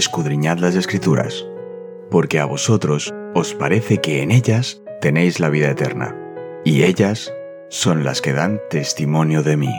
[0.00, 1.46] escudriñad las escrituras,
[2.10, 6.16] porque a vosotros os parece que en ellas tenéis la vida eterna,
[6.64, 7.30] y ellas
[7.68, 9.74] son las que dan testimonio de mí.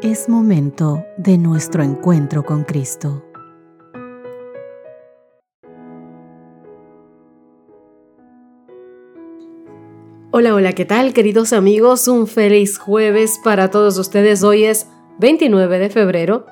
[0.00, 3.24] Es momento de nuestro encuentro con Cristo.
[10.30, 12.08] Hola, hola, ¿qué tal queridos amigos?
[12.08, 14.42] Un feliz jueves para todos ustedes.
[14.42, 14.86] Hoy es
[15.18, 16.46] 29 de febrero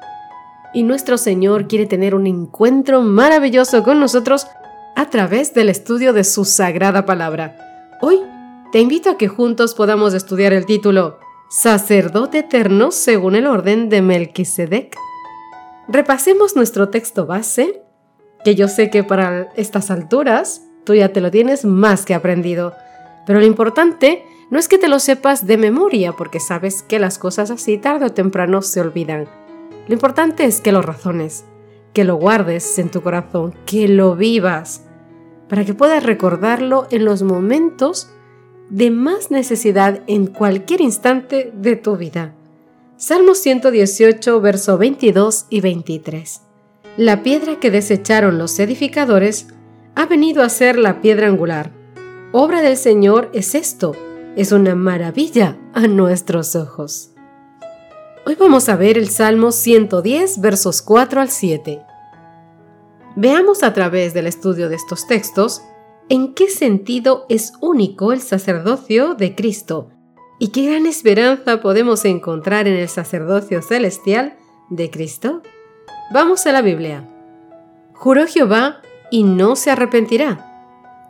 [0.75, 4.47] y nuestro Señor quiere tener un encuentro maravilloso con nosotros
[4.97, 7.57] a través del estudio de su sagrada palabra.
[8.01, 8.21] Hoy
[8.73, 14.03] te invito a que juntos podamos estudiar el título Sacerdote eterno según el orden de
[14.03, 14.97] Melquisedec.
[15.87, 17.83] Repasemos nuestro texto base,
[18.45, 22.75] que yo sé que para estas alturas tú ya te lo tienes más que aprendido.
[23.27, 27.19] Pero lo importante no es que te lo sepas de memoria, porque sabes que las
[27.19, 29.29] cosas así tarde o temprano se olvidan.
[29.89, 31.45] Lo importante es que lo razones,
[31.93, 34.85] que lo guardes en tu corazón, que lo vivas,
[35.49, 38.11] para que puedas recordarlo en los momentos
[38.71, 42.35] de más necesidad en cualquier instante de tu vida.
[42.97, 46.41] Salmo 118, verso 22 y 23.
[46.97, 49.49] La piedra que desecharon los edificadores
[49.95, 51.76] ha venido a ser la piedra angular
[52.39, 53.97] obra del Señor es esto,
[54.37, 57.13] es una maravilla a nuestros ojos.
[58.27, 61.81] Hoy vamos a ver el Salmo 110, versos 4 al 7.
[63.17, 65.63] Veamos a través del estudio de estos textos
[66.11, 69.89] en qué sentido es único el sacerdocio de Cristo
[70.39, 74.37] y qué gran esperanza podemos encontrar en el sacerdocio celestial
[74.69, 75.41] de Cristo.
[76.13, 77.09] Vamos a la Biblia.
[77.95, 80.46] Juró Jehová y no se arrepentirá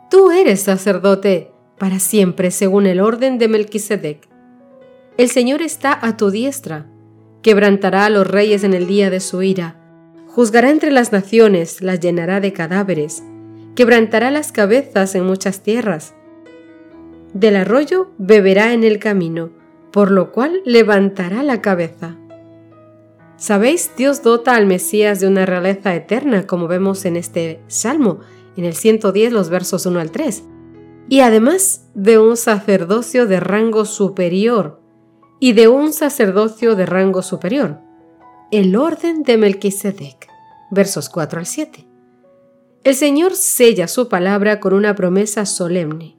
[0.09, 4.27] Tú eres sacerdote para siempre según el orden de Melquisedec.
[5.17, 6.85] El Señor está a tu diestra,
[7.41, 9.75] quebrantará a los reyes en el día de su ira,
[10.27, 13.21] juzgará entre las naciones, las llenará de cadáveres,
[13.75, 16.13] quebrantará las cabezas en muchas tierras.
[17.33, 19.49] Del arroyo beberá en el camino,
[19.91, 22.15] por lo cual levantará la cabeza.
[23.35, 28.21] Sabéis, Dios dota al Mesías de una realeza eterna, como vemos en este salmo,
[28.57, 30.43] en el 110 los versos 1 al 3,
[31.09, 34.81] y además de un sacerdocio de rango superior
[35.39, 37.79] y de un sacerdocio de rango superior,
[38.51, 40.27] el orden de Melquisedec,
[40.71, 41.87] versos 4 al 7.
[42.83, 46.17] El Señor sella su palabra con una promesa solemne.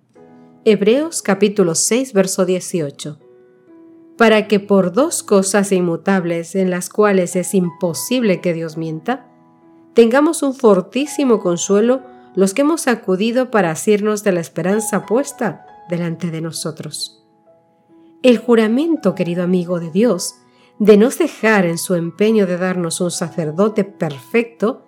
[0.65, 3.19] Hebreos capítulo 6, verso 18.
[4.19, 9.27] Para que por dos cosas inmutables en las cuales es imposible que Dios mienta,
[9.95, 12.03] tengamos un fortísimo consuelo
[12.35, 17.25] los que hemos acudido para asirnos de la esperanza puesta delante de nosotros.
[18.23, 20.35] El juramento, querido amigo de Dios,
[20.79, 24.87] de no cejar en su empeño de darnos un sacerdote perfecto,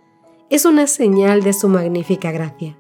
[0.49, 2.77] es una señal de su magnífica gracia.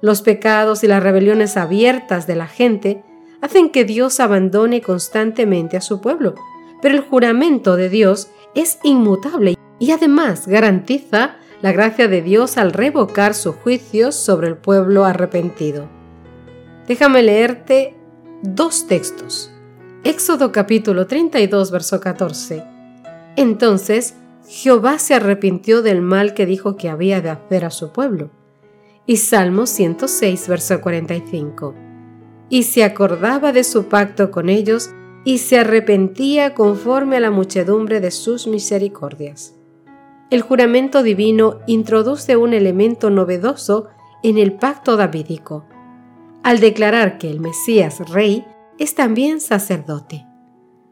[0.00, 3.02] Los pecados y las rebeliones abiertas de la gente
[3.40, 6.34] hacen que Dios abandone constantemente a su pueblo,
[6.80, 12.74] pero el juramento de Dios es inmutable y además garantiza la gracia de Dios al
[12.74, 15.88] revocar sus juicios sobre el pueblo arrepentido.
[16.86, 17.96] Déjame leerte
[18.42, 19.50] dos textos.
[20.02, 22.62] Éxodo capítulo 32, verso 14.
[23.36, 24.14] Entonces
[24.46, 28.28] Jehová se arrepintió del mal que dijo que había de hacer a su pueblo.
[29.06, 31.74] Y Salmo 106, verso 45.
[32.50, 34.90] Y se acordaba de su pacto con ellos
[35.24, 39.54] y se arrepentía conforme a la muchedumbre de sus misericordias
[40.30, 43.88] el juramento divino introduce un elemento novedoso
[44.22, 45.66] en el pacto davídico,
[46.42, 48.44] al declarar que el Mesías Rey
[48.78, 50.26] es también sacerdote.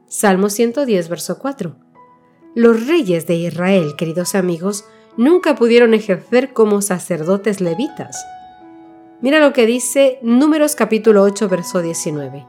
[0.07, 1.75] Salmo 110, verso 4.
[2.55, 4.85] Los reyes de Israel, queridos amigos,
[5.17, 8.23] nunca pudieron ejercer como sacerdotes levitas.
[9.23, 12.47] Mira lo que dice Números capítulo 8, verso 19.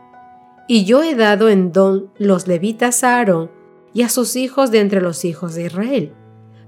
[0.68, 3.52] Y yo he dado en don los levitas a Aarón
[3.94, 6.14] y a sus hijos de entre los hijos de Israel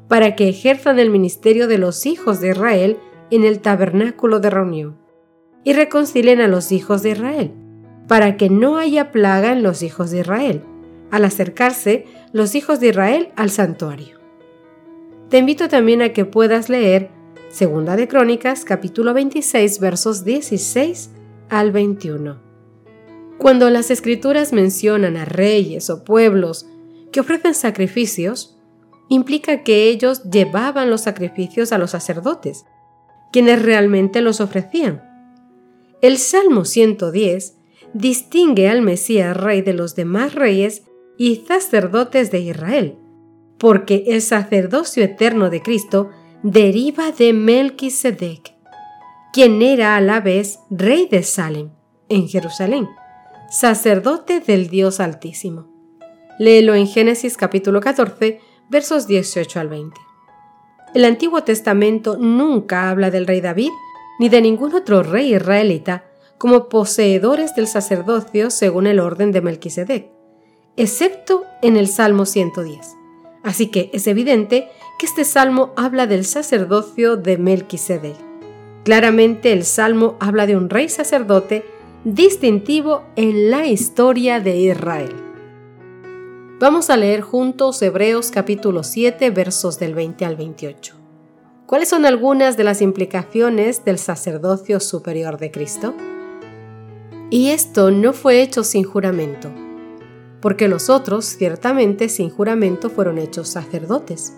[0.07, 2.97] para que ejerzan el ministerio de los hijos de Israel
[3.31, 4.97] en el tabernáculo de reunión,
[5.63, 7.51] y reconcilien a los hijos de Israel,
[8.07, 10.61] para que no haya plaga en los hijos de Israel,
[11.11, 14.19] al acercarse los hijos de Israel al santuario.
[15.29, 17.09] Te invito también a que puedas leer
[17.49, 21.09] Segunda de Crónicas, capítulo 26, versos 16
[21.49, 22.37] al 21.
[23.37, 26.67] Cuando las escrituras mencionan a reyes o pueblos
[27.11, 28.54] que ofrecen sacrificios,
[29.09, 32.65] implica que ellos llevaban los sacrificios a los sacerdotes,
[33.31, 35.03] quienes realmente los ofrecían.
[36.01, 37.57] El Salmo 110
[37.93, 40.83] distingue al Mesías rey de los demás reyes
[41.17, 42.97] y sacerdotes de Israel,
[43.57, 46.09] porque el sacerdocio eterno de Cristo
[46.43, 48.53] deriva de Melquisedec,
[49.33, 51.69] quien era a la vez rey de Salem,
[52.09, 52.87] en Jerusalén,
[53.49, 55.67] sacerdote del Dios Altísimo.
[56.37, 60.01] Léelo en Génesis capítulo 14, versos 18 al 20.
[60.93, 63.71] El Antiguo Testamento nunca habla del rey David
[64.19, 66.05] ni de ningún otro rey israelita
[66.37, 70.09] como poseedores del sacerdocio según el orden de Melquisedec,
[70.77, 72.95] excepto en el Salmo 110.
[73.43, 78.15] Así que es evidente que este salmo habla del sacerdocio de Melquisedec.
[78.83, 81.65] Claramente el salmo habla de un rey sacerdote
[82.03, 85.24] distintivo en la historia de Israel.
[86.57, 90.95] Vamos a leer juntos Hebreos capítulo 7 versos del 20 al 28.
[91.65, 95.93] ¿Cuáles son algunas de las implicaciones del sacerdocio superior de Cristo?
[97.29, 99.51] Y esto no fue hecho sin juramento,
[100.39, 104.37] porque los otros ciertamente sin juramento fueron hechos sacerdotes.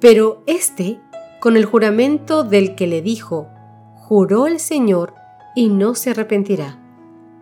[0.00, 1.02] Pero éste,
[1.38, 3.46] con el juramento del que le dijo,
[3.94, 5.12] juró el Señor
[5.54, 6.78] y no se arrepentirá.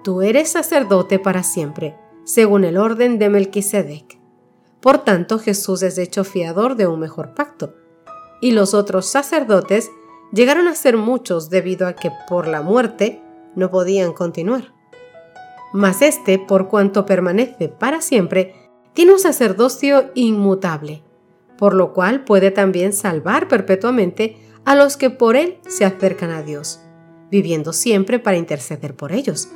[0.03, 4.19] Tú eres sacerdote para siempre, según el orden de Melquisedec.
[4.81, 7.75] Por tanto, Jesús es hecho fiador de un mejor pacto.
[8.41, 9.91] Y los otros sacerdotes
[10.33, 13.23] llegaron a ser muchos debido a que por la muerte
[13.55, 14.75] no podían continuar.
[15.73, 18.55] Mas este, por cuanto permanece para siempre,
[18.93, 21.03] tiene un sacerdocio inmutable,
[21.57, 26.43] por lo cual puede también salvar perpetuamente a los que por él se acercan a
[26.43, 26.81] Dios,
[27.31, 29.49] viviendo siempre para interceder por ellos.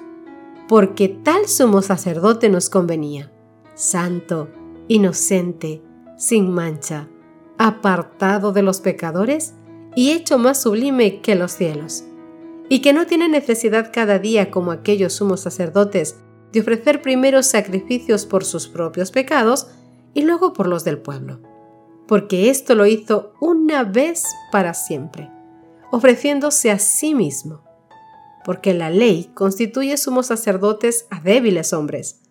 [0.68, 3.32] Porque tal sumo sacerdote nos convenía,
[3.74, 4.48] santo,
[4.86, 5.82] inocente,
[6.16, 7.08] sin mancha,
[7.58, 9.54] apartado de los pecadores
[9.96, 12.04] y hecho más sublime que los cielos
[12.68, 16.16] y que no tiene necesidad cada día como aquellos sumos sacerdotes
[16.52, 19.68] de ofrecer primero sacrificios por sus propios pecados
[20.14, 21.40] y luego por los del pueblo,
[22.06, 25.30] porque esto lo hizo una vez para siempre,
[25.90, 27.62] ofreciéndose a sí mismo,
[28.48, 32.22] porque la ley constituye sumos sacerdotes a débiles hombres,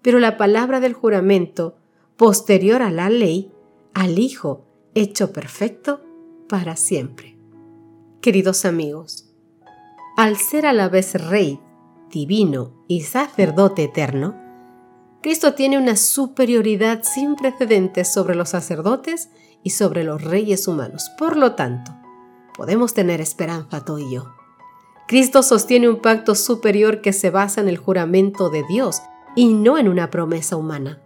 [0.00, 1.76] pero la palabra del juramento,
[2.16, 3.50] posterior a la ley,
[3.92, 4.64] al Hijo
[4.94, 6.04] hecho perfecto
[6.48, 7.36] para siempre.
[8.20, 9.34] Queridos amigos,
[10.16, 11.58] al ser a la vez rey,
[12.12, 14.40] divino y sacerdote eterno,
[15.20, 19.30] Cristo tiene una superioridad sin precedentes sobre los sacerdotes
[19.64, 21.10] y sobre los reyes humanos.
[21.18, 21.90] Por lo tanto,
[22.56, 24.35] podemos tener esperanza tú y yo.
[25.06, 29.00] Cristo sostiene un pacto superior que se basa en el juramento de Dios
[29.34, 31.00] y no en una promesa humana.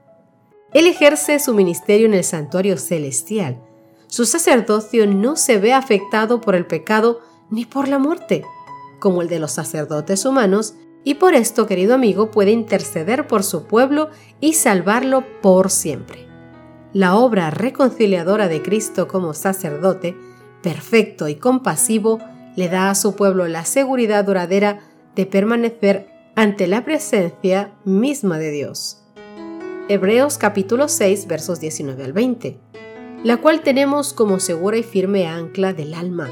[0.73, 3.61] Él ejerce su ministerio en el santuario celestial.
[4.07, 7.21] Su sacerdocio no se ve afectado por el pecado
[7.51, 8.45] ni por la muerte
[9.01, 13.65] como el de los sacerdotes humanos, y por esto, querido amigo, puede interceder por su
[13.65, 16.29] pueblo y salvarlo por siempre.
[16.93, 20.15] La obra reconciliadora de Cristo como sacerdote,
[20.63, 22.19] perfecto y compasivo,
[22.57, 24.81] le da a su pueblo la seguridad duradera
[25.15, 29.03] de permanecer ante la presencia misma de Dios.
[29.89, 32.59] Hebreos capítulo 6 versos 19 al 20,
[33.25, 36.31] la cual tenemos como segura y firme ancla del alma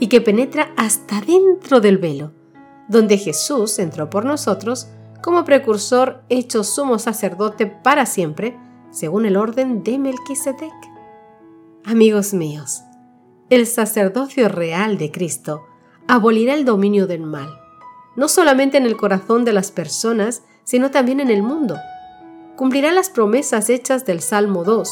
[0.00, 2.32] y que penetra hasta dentro del velo,
[2.88, 4.88] donde Jesús entró por nosotros
[5.22, 8.56] como precursor hecho sumo sacerdote para siempre,
[8.90, 10.72] según el orden de Melquisedec.
[11.84, 12.82] Amigos míos,
[13.48, 15.66] el sacerdocio real de Cristo
[16.08, 17.60] abolirá el dominio del mal,
[18.16, 21.76] no solamente en el corazón de las personas, sino también en el mundo.
[22.56, 24.90] Cumplirá las promesas hechas del Salmo 2,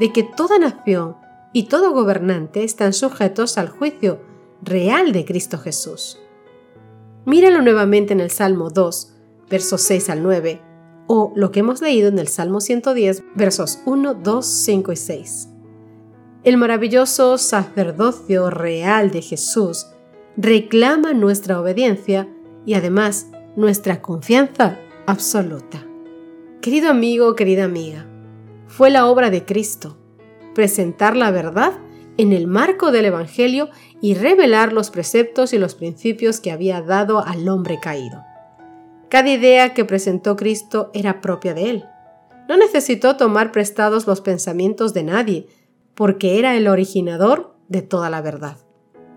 [0.00, 1.16] de que toda nación
[1.52, 4.20] y todo gobernante están sujetos al juicio
[4.62, 6.18] real de Cristo Jesús.
[7.24, 9.14] Míralo nuevamente en el Salmo 2,
[9.48, 10.60] versos 6 al 9,
[11.06, 15.51] o lo que hemos leído en el Salmo 110, versos 1, 2, 5 y 6.
[16.44, 19.86] El maravilloso sacerdocio real de Jesús
[20.36, 22.28] reclama nuestra obediencia
[22.66, 25.86] y además nuestra confianza absoluta.
[26.60, 28.06] Querido amigo, querida amiga,
[28.66, 29.96] fue la obra de Cristo
[30.52, 31.74] presentar la verdad
[32.16, 33.68] en el marco del Evangelio
[34.00, 38.20] y revelar los preceptos y los principios que había dado al hombre caído.
[39.08, 41.84] Cada idea que presentó Cristo era propia de él.
[42.48, 45.46] No necesitó tomar prestados los pensamientos de nadie,
[45.94, 48.56] porque era el originador de toda la verdad.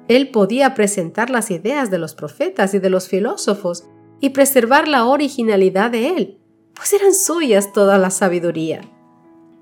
[0.08, 3.86] Él podía presentar las ideas de los profetas y de los filósofos
[4.20, 6.40] y preservar la originalidad de él,
[6.74, 8.82] pues eran suyas toda la sabiduría.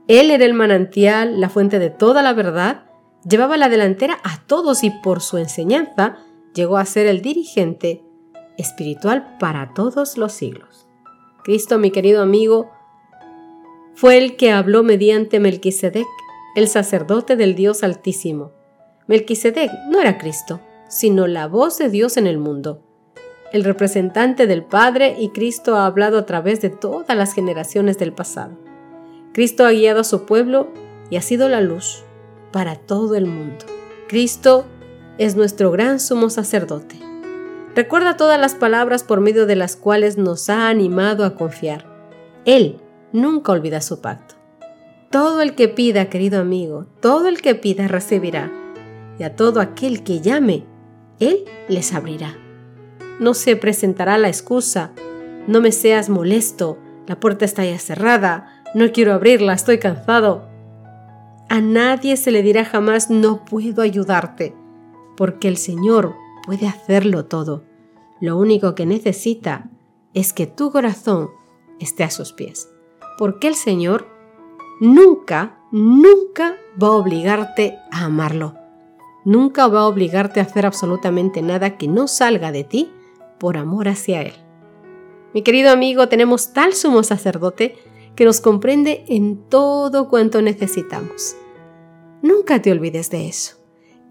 [0.08, 2.86] Él era el manantial, la fuente de toda la verdad,
[3.27, 6.17] llevaba la delantera a todos y por su enseñanza
[6.53, 8.03] llegó a ser el dirigente
[8.58, 10.88] espiritual para todos los siglos.
[11.43, 12.70] Cristo, mi querido amigo,
[13.96, 16.08] fue el que habló mediante Melquisedec
[16.55, 18.51] el sacerdote del Dios Altísimo.
[19.07, 22.83] Melquisedec no era Cristo, sino la voz de Dios en el mundo.
[23.51, 28.13] El representante del Padre y Cristo ha hablado a través de todas las generaciones del
[28.13, 28.57] pasado.
[29.33, 30.69] Cristo ha guiado a su pueblo
[31.10, 32.03] y ha sido la luz
[32.51, 33.65] para todo el mundo.
[34.07, 34.65] Cristo
[35.17, 37.00] es nuestro gran sumo sacerdote.
[37.75, 41.88] Recuerda todas las palabras por medio de las cuales nos ha animado a confiar.
[42.45, 42.79] Él
[43.12, 44.33] nunca olvida su pacto.
[45.13, 48.51] Todo el que pida, querido amigo, todo el que pida recibirá,
[49.20, 50.65] y a todo aquel que llame,
[51.20, 52.36] Él les abrirá.
[53.20, 54.91] No se presentará la excusa,
[55.46, 60.50] no me seas molesto, la puerta está ya cerrada, no quiero abrirla, estoy cansado.
[61.48, 64.55] A nadie se le dirá jamás no puedo ayudarte,
[65.15, 67.63] porque el Señor puede hacerlo todo.
[68.20, 69.70] Lo único que necesita
[70.15, 71.29] es que tu corazón
[71.79, 72.67] esté a sus pies,
[73.20, 74.12] porque el Señor
[74.80, 78.56] nunca, nunca va a obligarte a amarlo.
[79.25, 82.92] Nunca va a obligarte a hacer absolutamente nada que no salga de ti
[83.39, 84.34] por amor hacia Él.
[85.34, 87.75] Mi querido amigo, tenemos tal sumo sacerdote
[88.15, 91.36] que nos comprende en todo cuanto necesitamos.
[92.22, 93.58] Nunca te olvides de eso.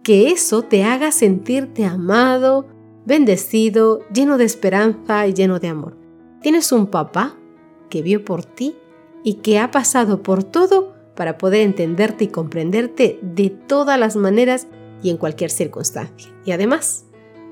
[0.03, 2.67] Que eso te haga sentirte amado,
[3.07, 5.97] bendecido, lleno de esperanza y lleno de amor.
[6.43, 7.37] Tienes un papá
[7.89, 8.75] que vio por ti
[9.25, 14.67] y que ha pasado por todo para poder entenderte y comprenderte de todas las maneras
[15.03, 16.33] y en cualquier circunstancia.
[16.45, 17.05] Y además,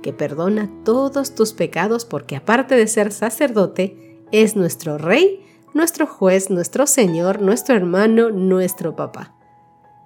[0.03, 6.51] que perdona todos tus pecados porque aparte de ser sacerdote, es nuestro rey, nuestro juez,
[6.51, 9.37] nuestro señor, nuestro hermano, nuestro papá.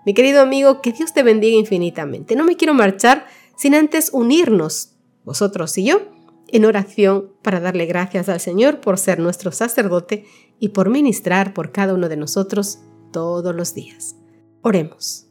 [0.04, 2.36] Mi querido amigo, que Dios te bendiga infinitamente.
[2.36, 6.00] No me quiero marchar sin antes unirnos, vosotros y yo,
[6.48, 10.26] en oración para darle gracias al Señor por ser nuestro sacerdote
[10.58, 12.80] y por ministrar por cada uno de nosotros
[13.12, 14.16] todos los días.
[14.62, 15.26] Oremos.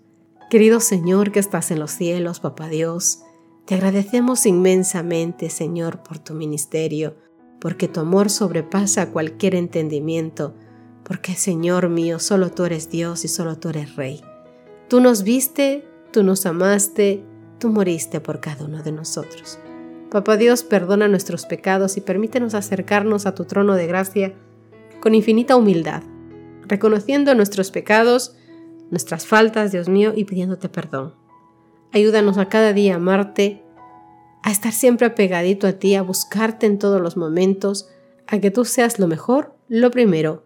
[0.50, 3.24] Querido Señor que estás en los cielos, Papá Dios,
[3.65, 7.15] te agradecemos inmensamente, Señor, por tu ministerio,
[7.60, 10.53] porque tu amor sobrepasa cualquier entendimiento,
[11.03, 14.22] porque, Señor mío, solo tú eres Dios y solo tú eres Rey.
[14.89, 17.24] Tú nos viste, tú nos amaste,
[17.58, 19.60] tú moriste por cada uno de nosotros.
[20.12, 24.36] Papá Dios, perdona nuestros pecados y permítenos acercarnos a tu trono de gracia
[25.03, 26.01] con infinita humildad,
[26.65, 28.38] reconociendo nuestros pecados,
[28.89, 31.13] nuestras faltas, Dios mío, y pidiéndote perdón.
[31.91, 33.62] Ayúdanos a cada día amarte,
[34.43, 37.89] a estar siempre apegadito a ti, a buscarte en todos los momentos,
[38.27, 40.45] a que tú seas lo mejor, lo primero